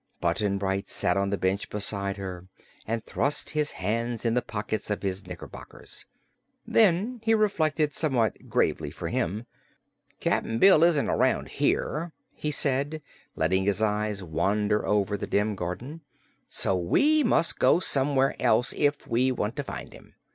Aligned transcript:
Button 0.19 0.57
Bright 0.57 0.89
sat 0.89 1.15
on 1.15 1.29
the 1.29 1.37
bench 1.37 1.69
beside 1.69 2.17
her 2.17 2.47
and 2.87 3.03
thrust 3.05 3.51
his 3.51 3.73
hands 3.73 4.25
in 4.25 4.33
the 4.33 4.41
pockets 4.41 4.89
of 4.89 5.03
his 5.03 5.27
knickerbockers. 5.27 6.07
Then 6.65 7.19
he 7.21 7.35
reflected 7.35 7.93
somewhat 7.93 8.49
gravely 8.49 8.89
for 8.89 9.09
him. 9.09 9.45
"Cap'n 10.19 10.57
Bill 10.57 10.83
isn't 10.83 11.07
around 11.07 11.49
here," 11.49 12.13
he 12.33 12.49
said, 12.49 13.03
letting 13.35 13.65
his 13.65 13.79
eyes 13.79 14.23
wander 14.23 14.83
over 14.87 15.15
the 15.17 15.27
dim 15.27 15.53
garden, 15.53 16.01
"so 16.49 16.75
we 16.75 17.23
must 17.23 17.59
go 17.59 17.79
somewhere 17.79 18.35
else 18.41 18.73
if 18.75 19.05
we 19.07 19.31
want 19.31 19.55
to 19.57 19.63
find 19.63 19.93
him. 19.93 20.15